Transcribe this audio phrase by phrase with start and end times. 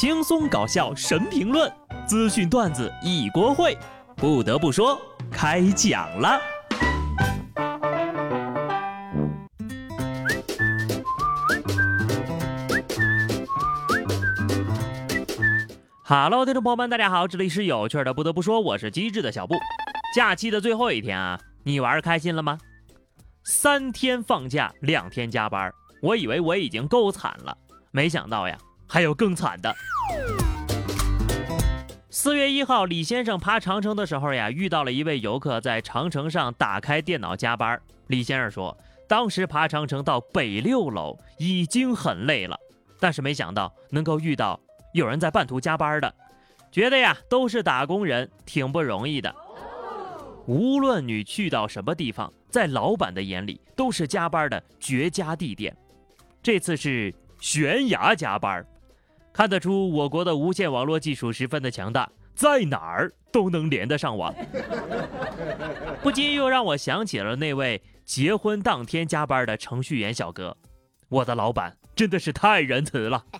[0.00, 1.68] 轻松搞笑神评论，
[2.06, 3.76] 资讯段子一锅烩。
[4.14, 4.96] 不得不说，
[5.28, 6.40] 开讲了。
[16.04, 18.14] Hello，听众朋友们，大家好，这里是有趣的。
[18.14, 19.56] 不得不说，我是机智的小布。
[20.14, 22.56] 假期的最后一天啊，你玩开心了吗？
[23.42, 27.58] 三天放假，两天加班，我以为我已经够惨了，
[27.90, 28.56] 没想到呀，
[28.88, 29.74] 还有更惨的。
[32.10, 37.80] 四月一号，李先生爬长城的时候呀，遇到了一位游客在长城上打开电脑加班。
[38.08, 42.58] 李先生说，当时爬长城到北六楼已经很累了，
[42.98, 44.58] 但是没想到能够遇到。
[44.94, 46.12] 有人在半途加班的，
[46.72, 49.32] 觉得呀都是打工人，挺不容易的。
[50.46, 55.76] 无论你去到什么地方，在老板的眼里都是加班的绝佳地点。
[56.42, 58.64] 这次是悬崖加班，
[59.38, 64.34] 看得出我国的无线网络技术十分的强大，在哪儿都能连得上网。
[66.02, 70.56] 不禁又让我想起了那位结婚当天加班的程序员小哥。
[71.08, 73.24] 我的老板真的是太仁慈了。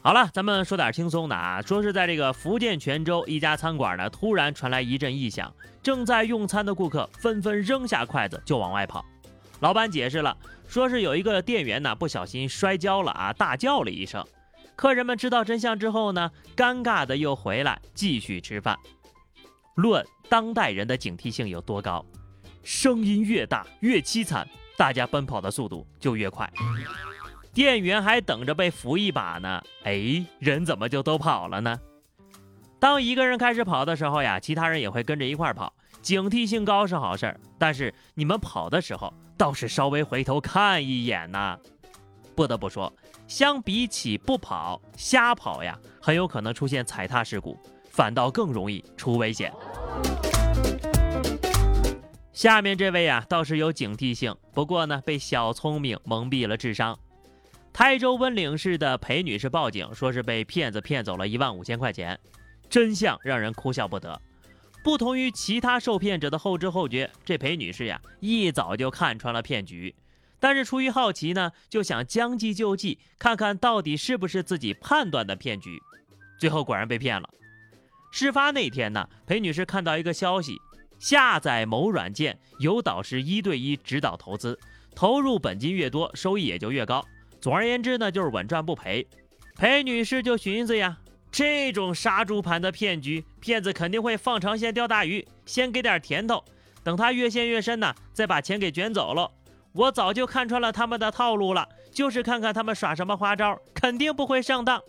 [0.00, 1.60] 好了，咱们说点轻松的啊。
[1.60, 9.04] 说是在这个福建泉州一家餐馆呢，突然传来一阵异响，正在用餐的顾客纷纷扔下筷子就往外跑。
[9.60, 14.24] 老板解释了，说是有一个店员呢不小心摔跤了啊，大叫了一声。
[14.76, 18.78] 客人们知道真相之后呢，尴尬的又回来继续吃饭。
[19.74, 22.04] 论当代人的警惕性有多高，
[22.62, 26.48] 声音越大越凄惨，大家奔跑的速度就越快。
[27.52, 31.76] 店员还等着被扶一把呢，哎，人怎么就都跑了呢？
[32.78, 37.40] 当一个人开始跑的时候呀，其他人也会跟着一块跑，警惕性高是好事儿。
[37.58, 41.58] 但是你们跑的时候倒是稍微回头看一眼呐。
[42.34, 42.92] 不得不说，
[43.26, 47.56] 相比起不跑，瞎跑呀，很有可能出现踩踏事故，
[47.90, 49.52] 反倒更容易出危险。
[52.32, 56.96] 下面这位呀，倒是有警惕性，不过呢，被小聪明蒙蔽了智商。
[57.72, 62.18] 台州温岭市的裴女士报警，说是被骗子骗走了一万五千块钱，
[62.68, 64.20] 真相让人哭笑不得。
[64.82, 69.94] 不同于其他受骗者的后知后觉，这裴女士呀一早就看穿了骗局，
[70.40, 75.78] 但是出于好奇呢，就想将计就计，看看到底是不是自己判断的骗局。
[76.38, 77.28] 最后果然被骗了。
[78.10, 80.56] 事发那天呢，裴女士看到一个消息，
[80.98, 84.58] 下载某软件有导师一对一指导投资，
[84.94, 87.04] 投入本金越多，收益也就越高。
[87.40, 89.06] 总而言之呢，就是稳赚不赔。
[89.56, 90.98] 裴女士就寻思呀，
[91.30, 96.42] 这种杀猪盘的骗局，骗子肯定会放长线钓大鱼，先给点甜头，
[96.82, 99.30] 等他越陷越深呢，再把钱给卷走了。
[99.72, 104.82] 我早就看穿了他们的套路了，就是看看他们耍什么花招，肯定不会上当。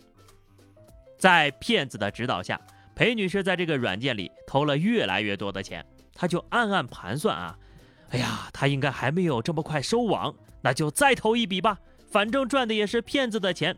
[1.18, 2.58] 在骗子的指导下，
[2.94, 5.84] 裴女士在这个软件里投了越来越多的钱，
[6.14, 7.56] 她就暗暗盘算啊，
[8.08, 11.78] 哎呀，他应该还没有这么快收网，那就再投一笔吧。
[12.10, 13.76] 反正赚的也是骗子的钱，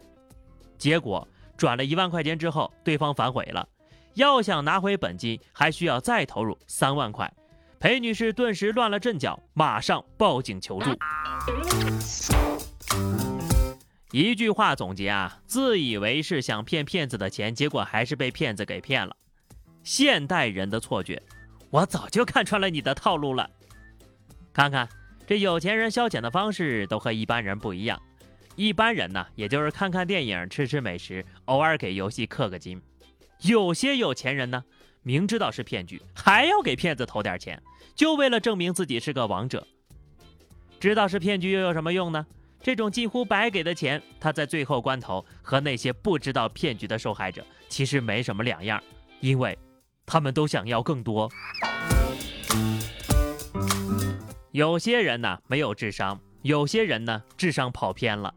[0.79, 1.29] 结果
[1.62, 3.69] 转了一万块钱之后，对方反悔了，
[4.15, 7.33] 要想拿回本金，还需要再投入三万块。
[7.78, 10.91] 裴女士顿时乱了阵脚，马上报警求助。
[14.11, 19.17] 一句话总结啊，自以为是想骗骗子的钱，结果还是被骗子给骗了。
[19.84, 21.23] 现代人的错觉，
[21.71, 23.49] 我早就看穿了你的套路了。
[24.53, 24.89] 看看
[25.29, 28.03] 这有钱人消遣的方式都和一般人不一样。
[28.55, 32.81] 一般人呢，也就是看看电影、吃吃美食，偶尔给游戏氪个金。
[33.43, 34.63] 有些有钱人呢，
[35.03, 37.61] 明知道是骗局，还要给骗子投点钱，
[37.95, 39.67] 就为了证明自己是个王者。
[40.79, 42.27] 知道是骗局又有什么用呢？
[42.62, 48.81] 这种几乎白给的钱，他在最后关头和那些不知道骗局的受害者其实没什么两样，
[49.21, 49.59] 因为
[50.05, 51.29] 他们都想要更多。
[54.53, 58.33] 有些人呢，没有智商；有些人呢，智商跑偏了。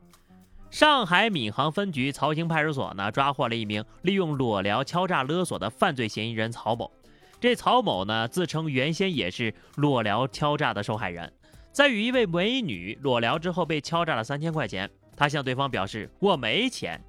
[0.75, 6.91] 上海闵行分局曹兴派出所呢，抓获了一名利用裸聊敲诈勒索的犯罪嫌疑人曹某。
[7.39, 11.31] 这曹某呢，自称原先也是裸聊敲诈的受害人，
[11.71, 14.91] 在与一位美女裸聊之后，被敲诈了三千块钱。
[15.15, 17.01] 他向对方表示我没钱，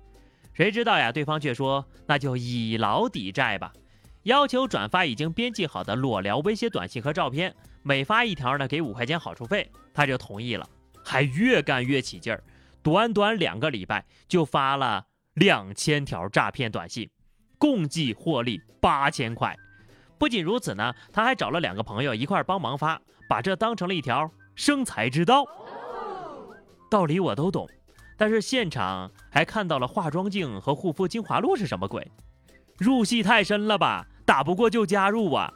[0.55, 1.11] 谁知道呀？
[1.11, 3.73] 对方却说那就以劳抵债吧，
[4.23, 7.53] 要求转发已经编辑好的裸聊威胁短信和照片，
[7.83, 9.69] 每发一条呢，给五块钱好处费。
[9.93, 10.65] 他就同意了，
[11.05, 12.41] 还越干越起劲儿。
[12.87, 17.11] 短短两个礼拜就发了两千条诈骗短信，
[17.59, 19.57] 共计获利八千块。
[20.17, 25.45] 不仅如此呢，他还找了两个朋友一块帮忙发，把这当成了一条生财之道。
[26.89, 27.69] 道理我都懂，
[28.17, 32.09] 但是现场还看到了化妆镜和护肤精华露是什么鬼？
[32.79, 34.07] 入戏太深了吧？
[34.25, 35.53] 打不过就加入啊！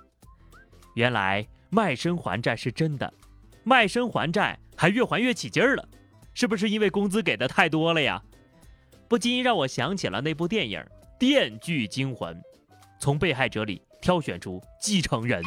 [0.97, 3.15] 原来卖身还债是真的，
[3.63, 5.89] 卖身还债还越还越起劲儿了，
[6.35, 8.23] 是不是因为工资给的太多了呀？
[9.09, 10.79] 不禁让我想起了那部电影
[11.19, 12.35] 《电锯惊魂》，
[12.99, 15.43] 从被害者里挑选出继承人。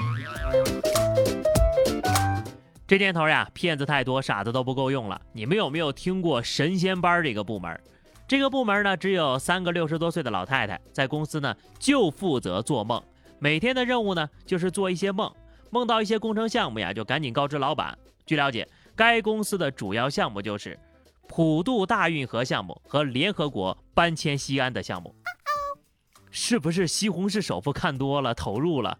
[2.85, 5.19] 这年头呀，骗子太多，傻子都不够用了。
[5.31, 7.79] 你们有没有听过神仙班这个部门？
[8.27, 13.01] 这个部门呢，只有三个六十多岁的老太太，在公司呢就负责做梦，
[13.39, 15.33] 每天的任务呢就是做一些梦，
[15.69, 17.97] 梦到一些工程项目呀，就赶紧告知老板。
[18.25, 20.79] 据了解，该公司的主要项目就是
[21.27, 25.15] 普渡大运河项目和联合国搬迁西安的项目。
[26.29, 28.97] 是不是西红柿首富看多了投入了？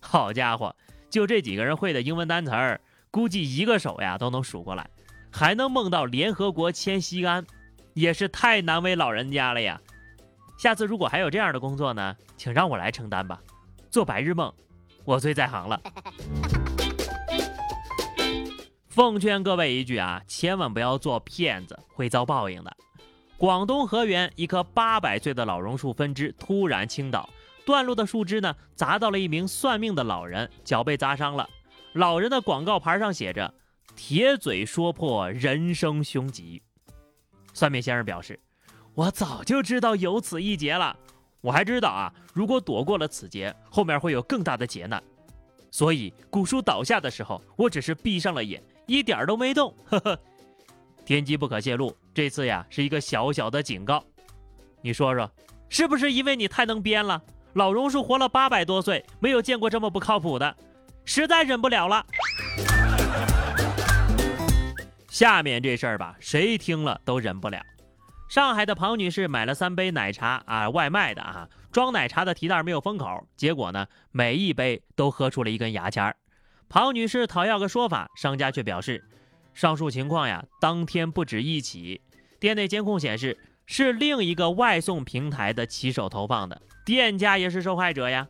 [0.00, 0.74] 好家伙，
[1.10, 2.80] 就这几个人会的英文单词儿。
[3.10, 4.90] 估计一个手呀都能数过来，
[5.32, 7.46] 还能梦到联合国迁西安，
[7.94, 9.80] 也是太难为老人家了呀。
[10.58, 13.40] 下次如果还有这样的工作呢，请让我来承担吧。
[13.90, 14.52] 做白日梦，
[15.04, 15.80] 我最在行了。
[18.96, 22.74] 奉劝各位一句啊，千万不要做骗子，会遭报应的。
[23.36, 27.28] 广东河源一棵八百岁的老榕树分枝突然倾倒，
[27.66, 31.46] 断落的树枝呢砸到了一名算命的老人，脚被砸伤了。
[31.92, 33.52] 老人的广告牌上写着
[33.94, 36.62] ：“铁嘴说破人生凶吉。”
[37.52, 38.40] 算命先生表示
[38.96, 40.96] ：“我早就知道有此一劫了，
[41.42, 45.02] 我还知道啊，如果躲过了此劫，后面会有更大的劫难。
[45.70, 49.74] 所以古树倒下的时候，我只是闭上了眼，一点都没动。
[49.84, 50.18] 呵呵，
[51.04, 54.02] 天机不可泄露，这次呀是一个小小的警告。
[54.80, 55.30] 你说说，
[55.68, 57.22] 是不是因为你太能编了？
[57.54, 60.56] 老榕树活了八百多岁，没有见过这么不靠谱的。”
[61.08, 62.04] 实在忍不了了，
[65.08, 67.64] 下面这事儿吧，谁听了都忍不了。
[68.28, 76.16] 上海的庞女士买了三杯奶茶啊，外卖的啊，装奶茶的提袋没有封口，结果呢，每一杯都喝出了一根牙签儿。
[76.68, 79.04] 庞女士讨要个说法，商家却表示，
[79.54, 82.00] 上述情况呀，当天不止一起，
[82.38, 88.28] 店内监控显示是另一个外送平台的骑手投放的，店家也是受害者呀。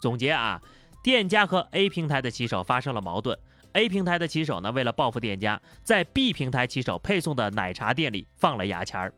[0.00, 0.60] 总结啊。
[1.00, 3.38] 店家和 A 平台的骑手发生了矛盾
[3.72, 9.14] ，A 平台的骑手呢，为了报复店家，在 B 平台骑手配送的奶茶店里放了牙签儿。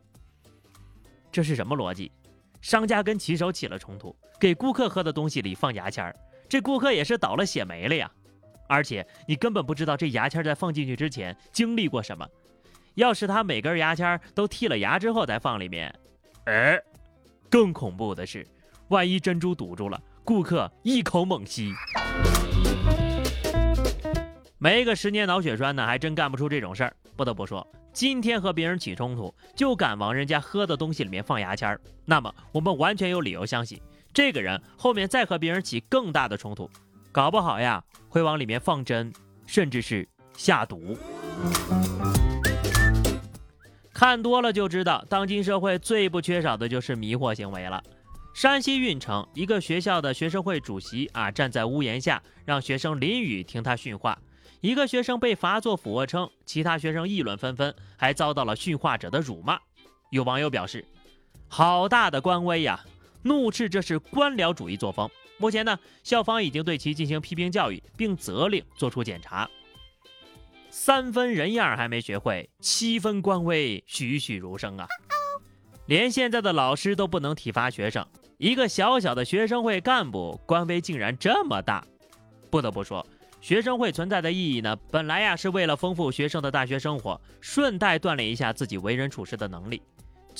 [1.32, 2.12] 这是什么逻辑？
[2.60, 6.14] 商家跟骑手起了冲突，给顾客喝的东西里放牙签儿，
[6.48, 8.08] 这顾客也是倒了血霉了呀！
[8.70, 12.24] 而且你根本不知道这牙签在放进去之前经历过什么。
[12.94, 15.92] 要是他每根牙签都剔了牙之后再放里面，
[16.44, 16.80] 哎，
[17.50, 18.46] 更恐怖的是，
[18.86, 20.00] 万一珍珠堵住了。
[20.22, 21.72] 顾客一口猛吸，
[24.58, 26.94] 没个十年脑血栓呢，还真干不出这种事儿。
[27.16, 33.80] 不得不说，今天和别人起冲突，就敢往人家喝的东西里面放牙签儿，那么我们完全有理由相信，
[34.14, 36.70] 这个人后面再和别人起更大的冲突，
[37.10, 39.10] 搞不好呀会往里面放针，
[39.46, 40.98] 甚至是下毒。
[43.94, 47.82] 看多了就知道，当今社会最不缺少的就是迷惑行为了。
[48.34, 54.18] 山西运城一个学校的学生会主席啊，站在屋檐下让学生淋雨听他训话。
[54.60, 59.58] 一个学生被罚做俯卧撑，其他学生议论纷纷，还遭到了训话者的辱骂。
[60.10, 60.84] 有网友表示
[61.48, 62.80] ：“好大的官威呀！”
[63.22, 65.08] 怒斥这是官僚主义作风。
[65.38, 69.48] 目前呢，校方已经对其进行批评教育，并责令做出检查。
[70.68, 74.86] 三分人样还没学会，七分官威栩栩如生啊！
[75.86, 78.06] 连现在的老师都不能体罚学生。
[78.38, 81.84] 一个小小的学生会干部官威竟然这么大，
[82.50, 83.04] 不得不说，
[83.40, 89.82] 学生会存在的意义呢，本来呀是为了丰富学生的大学生活，顺带锻炼一下自己为人处事的能力。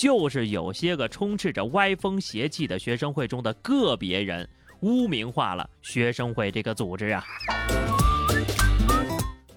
[0.00, 4.48] 就是有些个充斥着歪风邪气的学生会中的个别人，
[4.80, 7.22] 污名化了学生会这个组织啊。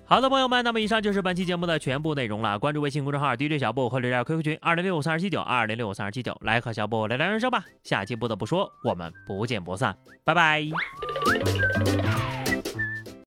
[0.04, 2.60] 好的，朋友们，那么以上就是本期节目的全部内容了。
[2.60, 7.64] 关注微信公众号 DJ 小布或者加 QQ 群二零六五三二七九二零六五三二七九，来和小布聊聊人生吧。
[7.82, 9.96] 下期不得不说，我们不见不散，
[10.26, 10.62] 拜拜。